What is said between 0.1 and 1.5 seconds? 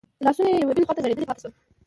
لاسونه يې يوې بلې خواته ځړېدلي پاتې